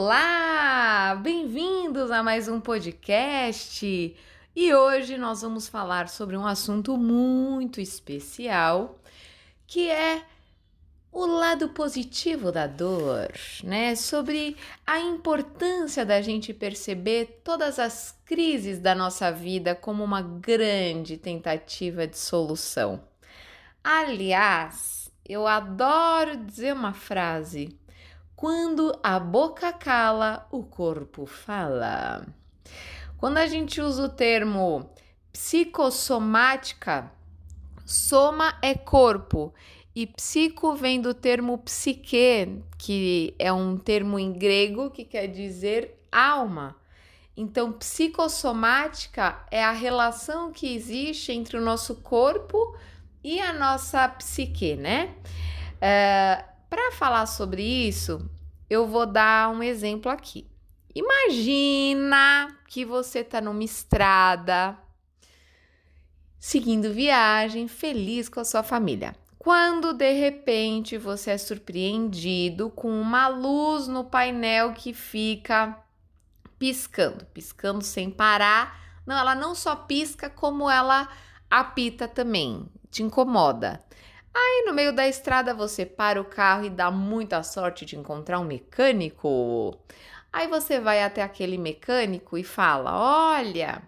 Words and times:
Olá! 0.00 1.18
Bem-vindos 1.20 2.12
a 2.12 2.22
mais 2.22 2.46
um 2.46 2.60
podcast. 2.60 4.16
E 4.54 4.72
hoje 4.72 5.18
nós 5.18 5.42
vamos 5.42 5.68
falar 5.68 6.08
sobre 6.08 6.36
um 6.36 6.46
assunto 6.46 6.96
muito 6.96 7.80
especial, 7.80 9.00
que 9.66 9.90
é 9.90 10.22
o 11.10 11.26
lado 11.26 11.70
positivo 11.70 12.52
da 12.52 12.68
dor, 12.68 13.32
né? 13.64 13.96
Sobre 13.96 14.56
a 14.86 15.00
importância 15.00 16.06
da 16.06 16.22
gente 16.22 16.54
perceber 16.54 17.40
todas 17.42 17.80
as 17.80 18.16
crises 18.24 18.78
da 18.78 18.94
nossa 18.94 19.32
vida 19.32 19.74
como 19.74 20.04
uma 20.04 20.22
grande 20.22 21.16
tentativa 21.16 22.06
de 22.06 22.16
solução. 22.16 23.02
Aliás, 23.82 25.10
eu 25.28 25.44
adoro 25.44 26.36
dizer 26.36 26.72
uma 26.72 26.92
frase 26.92 27.76
quando 28.38 28.96
a 29.02 29.18
boca 29.18 29.72
cala, 29.72 30.46
o 30.52 30.62
corpo 30.62 31.26
fala. 31.26 32.24
Quando 33.16 33.38
a 33.38 33.48
gente 33.48 33.80
usa 33.80 34.04
o 34.04 34.08
termo 34.08 34.88
psicossomática, 35.32 37.10
soma 37.84 38.56
é 38.62 38.74
corpo 38.76 39.52
e 39.92 40.06
psico 40.06 40.76
vem 40.76 41.00
do 41.00 41.12
termo 41.12 41.58
psique, 41.58 42.62
que 42.78 43.34
é 43.40 43.52
um 43.52 43.76
termo 43.76 44.20
em 44.20 44.32
grego 44.32 44.88
que 44.88 45.04
quer 45.04 45.26
dizer 45.26 46.00
alma. 46.12 46.76
Então, 47.36 47.72
psicossomática 47.72 49.44
é 49.50 49.64
a 49.64 49.72
relação 49.72 50.52
que 50.52 50.76
existe 50.76 51.32
entre 51.32 51.56
o 51.56 51.60
nosso 51.60 51.96
corpo 51.96 52.76
e 53.24 53.40
a 53.40 53.52
nossa 53.52 54.08
psique, 54.08 54.76
né? 54.76 55.12
É, 55.80 56.44
para 56.68 56.92
falar 56.92 57.26
sobre 57.26 57.62
isso, 57.62 58.28
eu 58.68 58.86
vou 58.86 59.06
dar 59.06 59.50
um 59.50 59.62
exemplo 59.62 60.10
aqui. 60.10 60.46
Imagina 60.94 62.48
que 62.68 62.84
você 62.84 63.20
está 63.20 63.40
numa 63.40 63.64
estrada, 63.64 64.76
seguindo 66.38 66.92
viagem, 66.92 67.68
feliz 67.68 68.28
com 68.28 68.40
a 68.40 68.44
sua 68.44 68.62
família. 68.62 69.14
Quando 69.38 69.92
de 69.92 70.12
repente 70.12 70.98
você 70.98 71.30
é 71.30 71.38
surpreendido 71.38 72.68
com 72.70 72.88
uma 73.00 73.28
luz 73.28 73.86
no 73.86 74.04
painel 74.04 74.72
que 74.72 74.92
fica 74.92 75.78
piscando, 76.58 77.24
piscando 77.26 77.84
sem 77.84 78.10
parar. 78.10 78.78
Não, 79.06 79.16
ela 79.16 79.34
não 79.34 79.54
só 79.54 79.74
pisca, 79.76 80.28
como 80.28 80.68
ela 80.68 81.08
apita 81.50 82.06
também, 82.06 82.68
te 82.90 83.02
incomoda. 83.02 83.80
Aí 84.40 84.62
no 84.64 84.72
meio 84.72 84.92
da 84.92 85.08
estrada 85.08 85.52
você 85.52 85.84
para 85.84 86.20
o 86.20 86.24
carro 86.24 86.64
e 86.64 86.70
dá 86.70 86.92
muita 86.92 87.42
sorte 87.42 87.84
de 87.84 87.96
encontrar 87.96 88.38
um 88.38 88.44
mecânico. 88.44 89.76
Aí 90.32 90.46
você 90.46 90.78
vai 90.78 91.02
até 91.02 91.22
aquele 91.22 91.58
mecânico 91.58 92.38
e 92.38 92.44
fala: 92.44 93.36
Olha, 93.36 93.82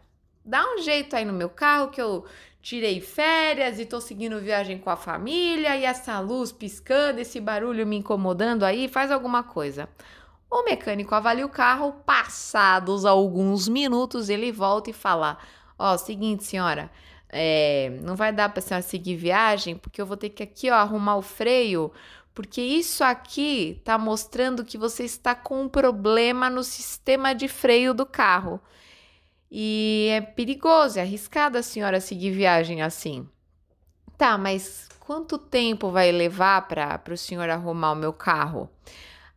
dá 0.45 0.65
um 0.75 0.79
jeito 0.79 1.15
aí 1.15 1.25
no 1.25 1.33
meu 1.33 1.49
carro 1.49 1.91
que 1.91 2.03
eu 2.03 2.25
tirei 2.61 3.01
férias 3.01 3.79
e 3.79 3.87
tô 3.87 4.01
seguindo 4.01 4.41
viagem 4.41 4.77
com 4.79 4.91
a 4.91 4.97
família 4.97 5.77
e 5.77 5.85
essa 5.85 6.19
luz 6.19 6.51
piscando, 6.51 7.21
esse 7.21 7.41
barulho 7.41 7.87
me 7.87 7.97
incomodando 7.97 8.65
aí, 8.65 8.89
faz 8.89 9.13
alguma 9.13 9.45
coisa. 9.45 9.89
O 10.51 10.65
mecânico 10.65 11.15
avalia 11.15 11.47
o 11.47 11.49
carro, 11.49 11.93
passados 12.05 13.05
alguns 13.05 13.69
minutos, 13.69 14.29
ele 14.29 14.51
volta 14.51 14.91
e 14.91 14.93
fala: 14.93 15.39
Ó, 15.79 15.95
oh, 15.95 15.99
seguinte, 15.99 16.43
senhora, 16.43 16.91
é, 17.33 17.99
não 18.03 18.17
vai 18.17 18.33
dar 18.33 18.49
para 18.49 18.61
senhora 18.61 18.83
seguir 18.83 19.17
viagem, 19.17 19.77
porque 19.77 20.01
eu 20.01 20.07
vou 20.07 20.17
ter 20.17 20.31
que 20.31 20.43
aqui 20.43 20.71
ó, 20.71 20.75
arrumar 20.75 21.17
o 21.17 21.23
freio, 21.23 21.93
porque 22.35 22.61
isso 22.61 23.05
aqui 23.05 23.77
está 23.79 23.99
mostrando 23.99 24.65
que 24.65 24.79
você 24.79 25.05
está 25.05 25.35
com 25.35 25.63
um 25.63 25.69
problema 25.69 26.49
no 26.51 26.63
sistema 26.63 27.35
de 27.35 27.49
freio 27.49 27.93
do 27.95 28.07
carro. 28.07 28.61
E 29.51 30.09
é 30.13 30.21
perigoso, 30.21 30.99
é 30.99 31.03
arriscado 31.03 31.59
a 31.59 31.63
senhora 31.63 32.01
seguir 32.01 32.31
viagem 32.31 32.83
assim. 32.83 33.29
Tá, 34.17 34.39
mas 34.39 34.89
quanto 35.01 35.39
tempo 35.39 35.91
vai 35.91 36.13
levar 36.13 36.69
para 36.69 37.03
o 37.13 37.17
senhor 37.17 37.49
arrumar 37.51 37.93
o 37.93 37.97
meu 37.97 38.13
carro? 38.13 38.71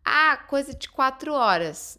Ah, 0.05 0.37
coisa 0.47 0.73
de 0.73 0.89
quatro 0.89 1.33
horas. 1.33 1.97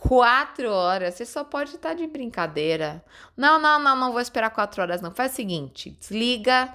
Quatro 0.00 0.70
horas? 0.70 1.14
Você 1.14 1.26
só 1.26 1.42
pode 1.42 1.74
estar 1.74 1.92
de 1.92 2.06
brincadeira. 2.06 3.04
Não, 3.36 3.60
não, 3.60 3.80
não, 3.80 3.96
não 3.96 4.12
vou 4.12 4.20
esperar 4.20 4.50
quatro 4.50 4.80
horas, 4.80 5.00
não. 5.00 5.10
Faz 5.10 5.32
o 5.32 5.36
seguinte: 5.36 5.90
desliga. 5.98 6.72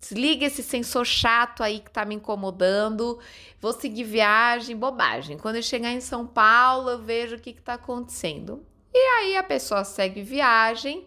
Desliga 0.00 0.46
esse 0.46 0.62
sensor 0.62 1.04
chato 1.04 1.62
aí 1.62 1.78
que 1.78 1.90
tá 1.90 2.06
me 2.06 2.14
incomodando. 2.14 3.18
Vou 3.60 3.72
seguir 3.72 4.04
viagem, 4.04 4.74
bobagem. 4.74 5.36
Quando 5.36 5.56
eu 5.56 5.62
chegar 5.62 5.92
em 5.92 6.00
São 6.00 6.26
Paulo, 6.26 6.90
eu 6.90 6.98
vejo 6.98 7.36
o 7.36 7.38
que, 7.38 7.52
que 7.52 7.60
tá 7.60 7.74
acontecendo. 7.74 8.64
E 8.92 8.98
aí 8.98 9.36
a 9.36 9.42
pessoa 9.42 9.84
segue 9.84 10.22
viagem. 10.22 11.06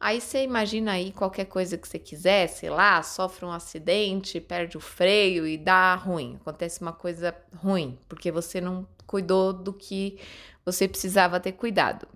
Aí 0.00 0.20
você 0.20 0.42
imagina 0.42 0.92
aí 0.92 1.12
qualquer 1.12 1.44
coisa 1.44 1.78
que 1.78 1.86
você 1.86 1.98
quiser, 1.98 2.48
sei 2.48 2.70
lá, 2.70 3.00
sofre 3.04 3.44
um 3.44 3.52
acidente, 3.52 4.40
perde 4.40 4.76
o 4.76 4.80
freio 4.80 5.46
e 5.46 5.56
dá 5.56 5.94
ruim. 5.94 6.38
Acontece 6.40 6.80
uma 6.80 6.92
coisa 6.92 7.36
ruim, 7.54 7.96
porque 8.08 8.32
você 8.32 8.60
não 8.60 8.84
cuidou 9.06 9.52
do 9.52 9.72
que 9.72 10.18
você 10.64 10.88
precisava 10.88 11.40
ter 11.40 11.52
cuidado. 11.52 12.06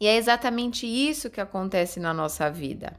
E 0.00 0.06
é 0.06 0.16
exatamente 0.16 0.86
isso 0.86 1.30
que 1.30 1.40
acontece 1.40 1.98
na 1.98 2.14
nossa 2.14 2.50
vida. 2.50 2.98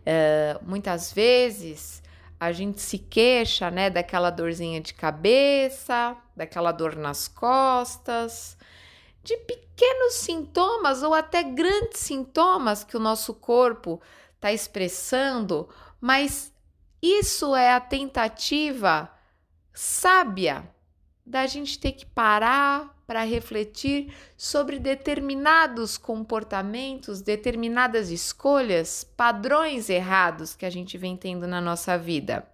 Uh, 0.00 0.64
muitas 0.64 1.12
vezes 1.12 2.02
a 2.38 2.52
gente 2.52 2.80
se 2.80 2.98
queixa, 2.98 3.70
né, 3.70 3.90
daquela 3.90 4.30
dorzinha 4.30 4.80
de 4.80 4.94
cabeça, 4.94 6.16
daquela 6.34 6.72
dor 6.72 6.96
nas 6.96 7.28
costas, 7.28 8.56
de 9.22 9.36
pequenos 9.36 10.14
sintomas 10.14 11.02
ou 11.02 11.12
até 11.12 11.42
grandes 11.42 12.00
sintomas 12.00 12.82
que 12.82 12.96
o 12.96 13.00
nosso 13.00 13.34
corpo 13.34 14.00
está 14.36 14.50
expressando, 14.50 15.68
mas 16.00 16.50
isso 17.02 17.54
é 17.54 17.74
a 17.74 17.80
tentativa 17.80 19.10
sábia 19.74 20.68
da 21.24 21.46
gente 21.46 21.78
ter 21.78 21.92
que 21.92 22.06
parar 22.06 22.98
para 23.10 23.24
refletir 23.24 24.14
sobre 24.36 24.78
determinados 24.78 25.98
comportamentos, 25.98 27.20
determinadas 27.20 28.08
escolhas, 28.08 29.02
padrões 29.02 29.90
errados 29.90 30.54
que 30.54 30.64
a 30.64 30.70
gente 30.70 30.96
vem 30.96 31.16
tendo 31.16 31.44
na 31.44 31.60
nossa 31.60 31.98
vida. 31.98 32.48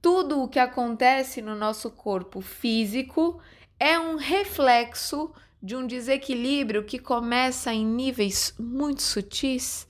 Tudo 0.00 0.40
o 0.40 0.46
que 0.46 0.60
acontece 0.60 1.42
no 1.42 1.56
nosso 1.56 1.90
corpo 1.90 2.40
físico 2.40 3.40
é 3.76 3.98
um 3.98 4.14
reflexo 4.14 5.32
de 5.60 5.74
um 5.74 5.84
desequilíbrio 5.84 6.84
que 6.84 7.00
começa 7.00 7.74
em 7.74 7.84
níveis 7.84 8.54
muito 8.56 9.02
sutis, 9.02 9.84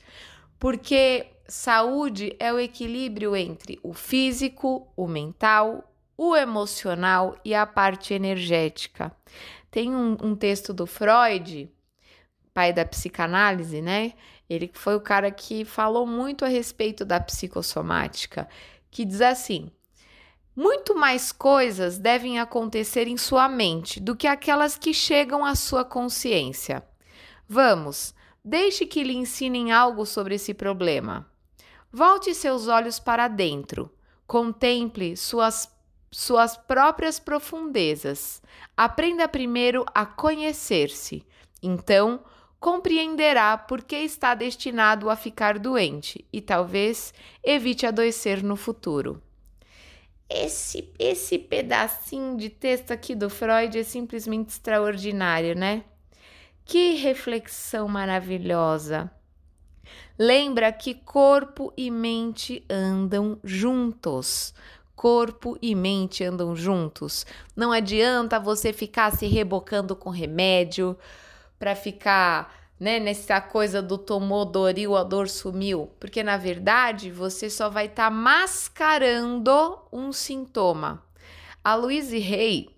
porque 0.58 1.26
saúde 1.46 2.34
é 2.38 2.50
o 2.50 2.58
equilíbrio 2.58 3.36
entre 3.36 3.78
o 3.82 3.92
físico, 3.92 4.90
o 4.96 5.06
mental, 5.06 5.91
o 6.16 6.36
emocional 6.36 7.36
e 7.44 7.54
a 7.54 7.66
parte 7.66 8.14
energética. 8.14 9.14
Tem 9.70 9.94
um, 9.94 10.16
um 10.22 10.34
texto 10.34 10.72
do 10.72 10.86
Freud, 10.86 11.70
pai 12.52 12.72
da 12.72 12.84
psicanálise, 12.84 13.80
né? 13.80 14.12
Ele 14.48 14.70
foi 14.74 14.94
o 14.94 15.00
cara 15.00 15.30
que 15.30 15.64
falou 15.64 16.06
muito 16.06 16.44
a 16.44 16.48
respeito 16.48 17.04
da 17.04 17.18
psicossomática, 17.18 18.48
que 18.90 19.04
diz 19.04 19.20
assim: 19.20 19.70
muito 20.54 20.94
mais 20.94 21.32
coisas 21.32 21.96
devem 21.96 22.38
acontecer 22.38 23.08
em 23.08 23.16
sua 23.16 23.48
mente 23.48 23.98
do 23.98 24.14
que 24.14 24.26
aquelas 24.26 24.76
que 24.76 24.92
chegam 24.92 25.42
à 25.44 25.54
sua 25.54 25.82
consciência. 25.82 26.82
Vamos, 27.48 28.14
deixe 28.44 28.84
que 28.84 29.02
lhe 29.02 29.14
ensinem 29.14 29.72
algo 29.72 30.04
sobre 30.04 30.34
esse 30.34 30.52
problema. 30.52 31.26
Volte 31.90 32.34
seus 32.34 32.68
olhos 32.68 32.98
para 32.98 33.28
dentro. 33.28 33.90
Contemple 34.26 35.16
suas 35.16 35.70
suas 36.12 36.56
próprias 36.56 37.18
profundezas. 37.18 38.42
Aprenda 38.76 39.26
primeiro 39.26 39.84
a 39.94 40.04
conhecer-se. 40.04 41.24
Então, 41.62 42.22
compreenderá 42.60 43.56
por 43.56 43.82
que 43.82 43.96
está 43.96 44.34
destinado 44.34 45.08
a 45.08 45.16
ficar 45.16 45.58
doente 45.58 46.24
e 46.32 46.40
talvez 46.40 47.12
evite 47.42 47.86
adoecer 47.86 48.42
no 48.42 48.54
futuro. 48.54 49.20
Esse, 50.28 50.92
esse 50.98 51.38
pedacinho 51.38 52.36
de 52.36 52.48
texto 52.48 52.90
aqui 52.90 53.14
do 53.14 53.28
Freud 53.28 53.78
é 53.78 53.82
simplesmente 53.82 54.50
extraordinário, 54.50 55.56
né? 55.56 55.84
Que 56.64 56.94
reflexão 56.94 57.88
maravilhosa! 57.88 59.10
Lembra 60.18 60.72
que 60.72 60.94
corpo 60.94 61.72
e 61.76 61.90
mente 61.90 62.64
andam 62.70 63.38
juntos 63.42 64.54
corpo 65.02 65.58
e 65.60 65.74
mente 65.74 66.22
andam 66.22 66.54
juntos. 66.54 67.26
Não 67.56 67.72
adianta 67.72 68.38
você 68.38 68.72
ficar 68.72 69.10
se 69.10 69.26
rebocando 69.26 69.96
com 69.96 70.10
remédio 70.10 70.96
para 71.58 71.74
ficar, 71.74 72.54
né, 72.78 73.00
nessa 73.00 73.40
coisa 73.40 73.82
do 73.82 73.98
tomou 73.98 74.44
dor 74.44 74.78
e 74.78 74.86
a 74.86 75.02
dor 75.02 75.28
sumiu, 75.28 75.90
porque 75.98 76.22
na 76.22 76.36
verdade 76.36 77.10
você 77.10 77.50
só 77.50 77.68
vai 77.68 77.86
estar 77.86 78.10
tá 78.10 78.10
mascarando 78.10 79.76
um 79.92 80.12
sintoma. 80.12 81.02
A 81.64 81.74
Louise 81.74 82.18
Hay, 82.18 82.68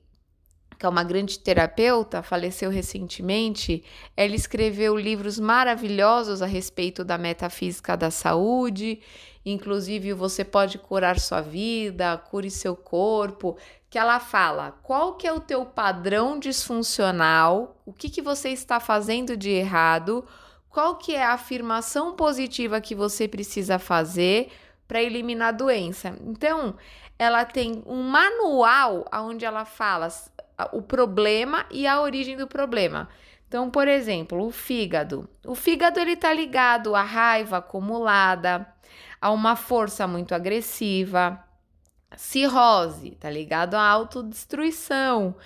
que 0.78 0.86
é 0.86 0.88
uma 0.88 1.04
grande 1.04 1.38
terapeuta, 1.38 2.22
faleceu 2.22 2.70
recentemente. 2.70 3.84
Ela 4.16 4.34
escreveu 4.34 4.96
livros 4.96 5.38
maravilhosos 5.38 6.42
a 6.42 6.46
respeito 6.46 7.04
da 7.04 7.16
metafísica 7.16 7.96
da 7.96 8.10
saúde, 8.10 9.00
inclusive 9.44 10.12
Você 10.12 10.44
Pode 10.44 10.78
Curar 10.78 11.18
Sua 11.18 11.40
Vida, 11.40 12.16
Cure 12.16 12.50
Seu 12.50 12.74
Corpo, 12.74 13.56
que 13.90 13.98
ela 13.98 14.18
fala 14.18 14.72
qual 14.82 15.14
que 15.14 15.26
é 15.26 15.32
o 15.32 15.40
teu 15.40 15.64
padrão 15.64 16.38
disfuncional, 16.38 17.76
o 17.86 17.92
que, 17.92 18.10
que 18.10 18.22
você 18.22 18.48
está 18.48 18.80
fazendo 18.80 19.36
de 19.36 19.50
errado, 19.50 20.24
qual 20.68 20.96
que 20.96 21.14
é 21.14 21.22
a 21.22 21.34
afirmação 21.34 22.16
positiva 22.16 22.80
que 22.80 22.94
você 22.94 23.28
precisa 23.28 23.78
fazer 23.78 24.50
para 24.88 25.02
eliminar 25.02 25.48
a 25.48 25.52
doença. 25.52 26.16
Então, 26.26 26.74
ela 27.18 27.44
tem 27.44 27.82
um 27.86 28.02
manual 28.02 29.04
onde 29.12 29.44
ela 29.44 29.64
fala 29.64 30.08
o 30.72 30.82
problema 30.82 31.66
e 31.70 31.86
a 31.86 32.00
origem 32.00 32.36
do 32.36 32.46
problema. 32.46 33.08
Então, 33.48 33.70
por 33.70 33.86
exemplo, 33.86 34.44
o 34.44 34.50
fígado. 34.50 35.28
O 35.46 35.54
fígado 35.54 36.00
ele 36.00 36.12
está 36.12 36.32
ligado 36.32 36.94
à 36.94 37.02
raiva 37.02 37.58
acumulada, 37.58 38.66
a 39.20 39.30
uma 39.30 39.54
força 39.54 40.06
muito 40.06 40.34
agressiva. 40.34 41.42
Cirrose, 42.16 43.12
tá 43.12 43.30
ligado 43.30 43.74
à 43.74 43.82
autodestruição. 43.82 45.36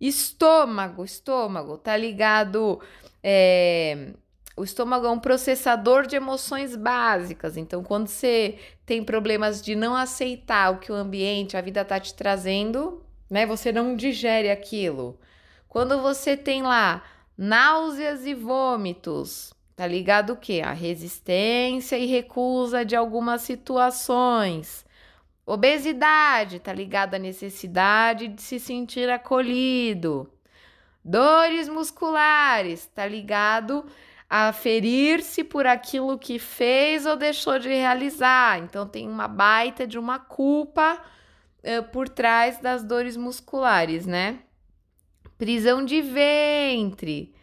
Estômago, 0.00 1.04
estômago, 1.04 1.78
tá 1.78 1.96
ligado. 1.96 2.80
É, 3.22 4.12
o 4.56 4.64
estômago 4.64 5.06
é 5.06 5.10
um 5.10 5.18
processador 5.18 6.06
de 6.06 6.16
emoções 6.16 6.76
básicas. 6.76 7.56
Então, 7.56 7.82
quando 7.82 8.08
você 8.08 8.58
tem 8.84 9.02
problemas 9.04 9.62
de 9.62 9.74
não 9.74 9.94
aceitar 9.94 10.72
o 10.72 10.78
que 10.78 10.92
o 10.92 10.94
ambiente, 10.94 11.56
a 11.56 11.60
vida 11.60 11.84
tá 11.84 11.98
te 11.98 12.14
trazendo, 12.14 13.04
né? 13.28 13.46
Você 13.46 13.72
não 13.72 13.96
digere 13.96 14.50
aquilo. 14.50 15.18
Quando 15.68 16.00
você 16.00 16.36
tem 16.36 16.62
lá 16.62 17.02
náuseas 17.36 18.26
e 18.26 18.34
vômitos, 18.34 19.52
tá 19.76 19.86
ligado 19.86 20.32
o 20.32 20.36
quê? 20.36 20.62
A 20.64 20.72
resistência 20.72 21.96
e 21.98 22.06
recusa 22.06 22.84
de 22.84 22.96
algumas 22.96 23.42
situações. 23.42 24.84
Obesidade, 25.46 26.58
tá 26.60 26.72
ligado 26.72 27.14
à 27.14 27.18
necessidade 27.18 28.28
de 28.28 28.42
se 28.42 28.58
sentir 28.58 29.08
acolhido. 29.08 30.30
Dores 31.04 31.68
musculares, 31.68 32.86
tá 32.86 33.06
ligado 33.06 33.86
a 34.28 34.52
ferir-se 34.52 35.42
por 35.42 35.66
aquilo 35.66 36.18
que 36.18 36.38
fez 36.38 37.06
ou 37.06 37.16
deixou 37.16 37.58
de 37.58 37.68
realizar. 37.68 38.58
Então 38.58 38.86
tem 38.86 39.08
uma 39.08 39.26
baita 39.26 39.86
de 39.86 39.98
uma 39.98 40.18
culpa 40.18 41.02
uh, 41.62 41.82
por 41.90 42.08
trás 42.08 42.58
das 42.58 42.82
dores 42.82 43.16
musculares, 43.16 44.06
né? 44.06 44.40
Prisão 45.36 45.84
de 45.84 46.02
ventre. 46.02 47.34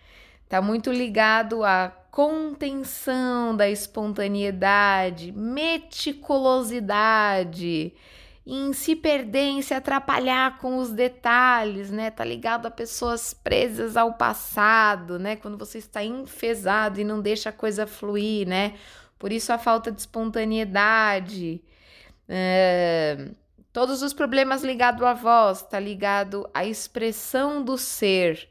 Tá 0.48 0.62
muito 0.62 0.92
ligado 0.92 1.64
à 1.64 1.90
contenção 2.12 3.56
da 3.56 3.70
espontaneidade, 3.70 5.32
meticulosidade, 5.32 7.94
em 8.46 8.74
se 8.74 8.96
perder, 8.96 9.40
em 9.40 9.62
se 9.62 9.74
atrapalhar 9.74 10.60
com 10.60 10.78
os 10.78 10.92
detalhes, 10.92 11.90
né? 11.90 12.12
Tá 12.12 12.24
ligado 12.24 12.68
a 12.68 12.72
pessoas 12.72 13.34
presas 13.34 13.98
ao 13.98 14.14
passado, 14.14 15.18
né? 15.18 15.36
Quando 15.36 15.58
você 15.58 15.80
está 15.80 16.04
enfesado 16.04 17.02
e 17.02 17.04
não 17.04 17.20
deixa 17.22 17.50
a 17.50 17.54
coisa 17.54 17.88
fluir, 17.88 18.48
né? 18.48 18.76
Por 19.18 19.32
isso 19.32 19.52
a 19.52 19.58
falta 19.58 19.92
de 19.92 20.00
espontaneidade. 20.00 21.64
É 22.30 23.32
Todos 23.76 24.02
os 24.02 24.14
problemas 24.14 24.64
ligados 24.64 25.04
à 25.04 25.14
voz, 25.14 25.62
tá 25.62 25.78
ligado 25.78 26.50
à 26.54 26.64
expressão 26.64 27.62
do 27.62 27.78
ser. 27.78 28.48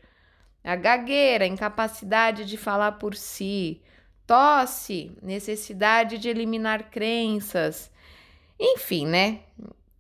A 0.63 0.77
gagueira, 0.77 1.47
incapacidade 1.47 2.45
de 2.45 2.59
falar 2.59 2.93
por 2.99 3.15
si. 3.17 3.81
Tosse, 4.27 5.17
necessidade 5.23 6.19
de 6.19 6.29
eliminar 6.29 6.91
crenças. 6.91 7.91
Enfim, 8.61 9.07
né? 9.07 9.41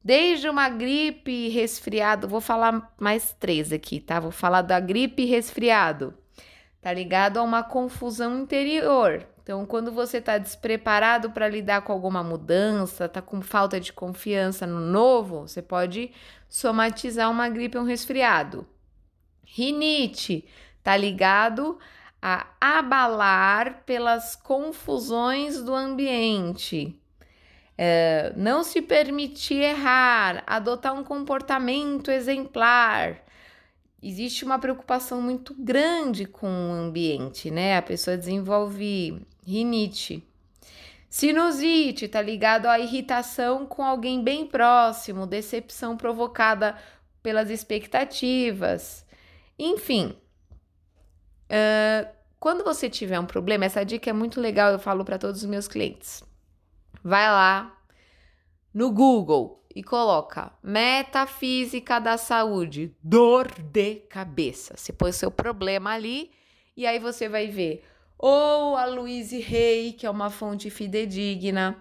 Desde 0.04 0.46
uma 0.46 0.68
gripe 0.68 1.48
resfriado, 1.48 2.28
vou 2.28 2.42
falar 2.42 2.94
mais 3.00 3.34
três 3.40 3.72
aqui, 3.72 4.00
tá? 4.00 4.20
Vou 4.20 4.30
falar 4.30 4.60
da 4.60 4.78
gripe 4.78 5.22
e 5.22 5.24
resfriado. 5.24 6.12
Tá 6.82 6.92
ligado 6.92 7.38
a 7.38 7.42
uma 7.42 7.62
confusão 7.62 8.42
interior, 8.42 9.26
então, 9.44 9.66
quando 9.66 9.92
você 9.92 10.16
está 10.16 10.38
despreparado 10.38 11.30
para 11.30 11.46
lidar 11.46 11.82
com 11.82 11.92
alguma 11.92 12.24
mudança, 12.24 13.04
está 13.04 13.20
com 13.20 13.42
falta 13.42 13.78
de 13.78 13.92
confiança 13.92 14.66
no 14.66 14.80
novo, 14.80 15.42
você 15.42 15.60
pode 15.60 16.10
somatizar 16.48 17.30
uma 17.30 17.46
gripe 17.50 17.76
ou 17.76 17.84
um 17.84 17.86
resfriado. 17.86 18.66
Rinite 19.44 20.48
está 20.78 20.96
ligado 20.96 21.78
a 22.22 22.46
abalar 22.58 23.82
pelas 23.84 24.34
confusões 24.34 25.62
do 25.62 25.74
ambiente. 25.74 26.98
É, 27.76 28.32
não 28.36 28.64
se 28.64 28.80
permitir 28.80 29.60
errar, 29.60 30.42
adotar 30.46 30.94
um 30.94 31.04
comportamento 31.04 32.10
exemplar, 32.10 33.22
existe 34.02 34.42
uma 34.42 34.58
preocupação 34.58 35.20
muito 35.20 35.54
grande 35.58 36.24
com 36.24 36.46
o 36.46 36.72
ambiente, 36.72 37.50
né? 37.50 37.76
A 37.76 37.82
pessoa 37.82 38.16
desenvolve 38.16 39.26
rinite. 39.46 40.26
Sinusite 41.08 42.08
tá 42.08 42.20
ligado 42.20 42.66
à 42.66 42.78
irritação 42.78 43.66
com 43.66 43.84
alguém 43.84 44.22
bem 44.22 44.46
próximo, 44.46 45.26
decepção 45.26 45.96
provocada 45.96 46.76
pelas 47.22 47.50
expectativas. 47.50 49.06
Enfim, 49.58 50.16
uh, 51.50 52.08
quando 52.40 52.64
você 52.64 52.90
tiver 52.90 53.20
um 53.20 53.26
problema, 53.26 53.64
essa 53.64 53.84
dica 53.84 54.10
é 54.10 54.12
muito 54.12 54.40
legal, 54.40 54.72
eu 54.72 54.78
falo 54.78 55.04
para 55.04 55.18
todos 55.18 55.42
os 55.42 55.48
meus 55.48 55.68
clientes. 55.68 56.22
Vai 57.02 57.28
lá 57.28 57.78
no 58.72 58.90
Google, 58.90 59.64
e 59.74 59.82
coloca 59.82 60.52
metafísica 60.62 61.98
da 61.98 62.16
saúde, 62.16 62.94
dor 63.02 63.50
de 63.60 63.96
cabeça. 64.08 64.76
Você 64.76 64.92
põe 64.92 65.10
o 65.10 65.14
seu 65.14 65.30
problema 65.30 65.90
ali 65.90 66.30
e 66.76 66.86
aí 66.86 66.98
você 66.98 67.28
vai 67.28 67.48
ver 67.48 67.84
ou 68.18 68.76
a 68.76 68.86
Louise 68.86 69.40
Rey, 69.40 69.92
que 69.92 70.06
é 70.06 70.10
uma 70.10 70.30
fonte 70.30 70.70
fidedigna, 70.70 71.76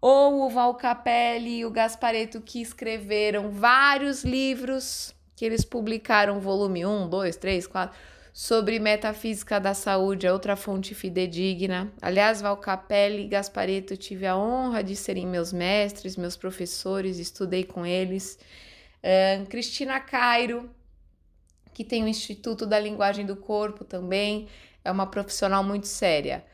ou 0.00 0.42
o 0.42 0.48
Val 0.48 0.74
Capelli 0.74 1.58
e 1.58 1.64
o 1.64 1.70
Gaspareto 1.70 2.40
que 2.40 2.60
escreveram 2.60 3.50
vários 3.50 4.24
livros 4.24 5.14
que 5.34 5.44
eles 5.44 5.64
publicaram, 5.64 6.40
volume 6.40 6.84
1, 6.84 7.08
2, 7.08 7.36
3, 7.36 7.66
4 7.66 7.96
sobre 8.32 8.78
metafísica 8.78 9.58
da 9.58 9.74
saúde, 9.74 10.24
é 10.24 10.32
outra 10.32 10.54
fonte 10.54 10.94
fidedigna. 10.94 11.92
Aliás, 12.00 12.40
Valcapelli 12.40 13.24
e 13.24 13.28
Gaspareto 13.28 13.96
tive 13.96 14.28
a 14.28 14.36
honra 14.36 14.82
de 14.84 14.94
serem 14.94 15.26
meus 15.26 15.52
mestres, 15.52 16.16
meus 16.16 16.36
professores, 16.36 17.18
estudei 17.18 17.64
com 17.64 17.84
eles. 17.84 18.38
Cristina 19.48 19.98
Cairo, 19.98 20.70
que 21.72 21.82
tem 21.82 22.04
o 22.04 22.08
Instituto 22.08 22.64
da 22.64 22.78
Linguagem 22.78 23.26
do 23.26 23.34
Corpo 23.34 23.84
também, 23.84 24.46
é 24.88 24.90
uma 24.90 25.06
profissional 25.06 25.62
muito 25.62 25.86
séria. 25.86 26.44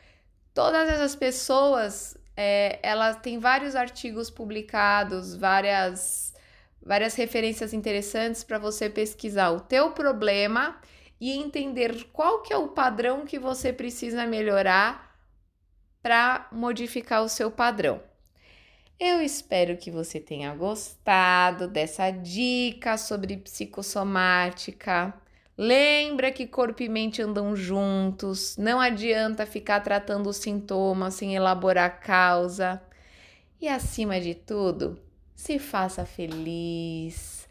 Todas 0.52 0.88
essas 0.88 1.14
pessoas, 1.14 2.16
é, 2.36 2.78
ela 2.82 3.14
tem 3.14 3.38
vários 3.38 3.76
artigos 3.76 4.28
publicados, 4.28 5.34
várias, 5.36 6.34
várias 6.82 7.14
referências 7.14 7.72
interessantes 7.72 8.42
para 8.42 8.58
você 8.58 8.90
pesquisar 8.90 9.50
o 9.50 9.60
teu 9.60 9.92
problema 9.92 10.76
e 11.20 11.32
entender 11.32 12.08
qual 12.12 12.42
que 12.42 12.52
é 12.52 12.56
o 12.56 12.68
padrão 12.68 13.24
que 13.24 13.38
você 13.38 13.72
precisa 13.72 14.26
melhorar 14.26 15.16
para 16.02 16.48
modificar 16.52 17.22
o 17.22 17.28
seu 17.28 17.50
padrão. 17.50 18.02
Eu 18.98 19.22
espero 19.22 19.76
que 19.76 19.90
você 19.90 20.20
tenha 20.20 20.54
gostado 20.54 21.66
dessa 21.66 22.10
dica 22.10 22.96
sobre 22.96 23.36
psicossomática. 23.36 25.14
Lembra 25.56 26.32
que 26.32 26.46
corpo 26.46 26.82
e 26.82 26.88
mente 26.88 27.22
andam 27.22 27.54
juntos, 27.54 28.56
não 28.56 28.80
adianta 28.80 29.46
ficar 29.46 29.80
tratando 29.80 30.28
os 30.28 30.36
sintomas 30.36 31.14
sem 31.14 31.34
elaborar 31.34 31.86
a 31.86 31.90
causa. 31.90 32.82
E 33.60 33.68
acima 33.68 34.20
de 34.20 34.34
tudo, 34.34 34.98
se 35.34 35.58
faça 35.58 36.04
feliz 36.04 37.44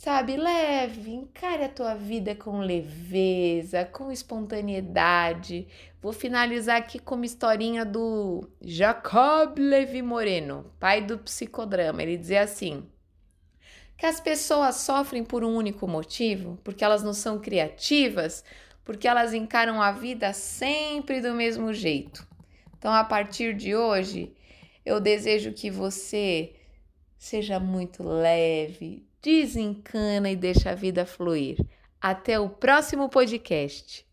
sabe? 0.00 0.34
Leve, 0.34 1.12
encare 1.12 1.64
a 1.64 1.68
tua 1.68 1.94
vida 1.94 2.34
com 2.34 2.60
leveza, 2.60 3.84
com 3.84 4.10
espontaneidade. 4.10 5.68
Vou 6.00 6.10
finalizar 6.10 6.78
aqui 6.78 6.98
com 6.98 7.16
uma 7.16 7.26
historinha 7.26 7.84
do 7.84 8.48
Jacob 8.62 9.58
Levi 9.58 10.00
Moreno, 10.00 10.72
pai 10.80 11.02
do 11.02 11.18
psicodrama. 11.18 12.02
Ele 12.02 12.16
dizia 12.16 12.40
assim: 12.40 12.82
que 14.00 14.06
as 14.06 14.18
pessoas 14.18 14.76
sofrem 14.76 15.22
por 15.22 15.44
um 15.44 15.54
único 15.54 15.86
motivo, 15.86 16.58
porque 16.64 16.82
elas 16.82 17.02
não 17.02 17.12
são 17.12 17.38
criativas, 17.38 18.42
porque 18.82 19.06
elas 19.06 19.34
encaram 19.34 19.82
a 19.82 19.92
vida 19.92 20.32
sempre 20.32 21.20
do 21.20 21.34
mesmo 21.34 21.70
jeito. 21.74 22.26
Então, 22.78 22.94
a 22.94 23.04
partir 23.04 23.54
de 23.54 23.76
hoje, 23.76 24.32
eu 24.86 25.00
desejo 25.00 25.52
que 25.52 25.70
você 25.70 26.54
seja 27.18 27.60
muito 27.60 28.02
leve, 28.02 29.06
desencana 29.20 30.30
e 30.30 30.36
deixa 30.36 30.70
a 30.70 30.74
vida 30.74 31.04
fluir. 31.04 31.58
Até 32.00 32.40
o 32.40 32.48
próximo 32.48 33.06
podcast. 33.10 34.06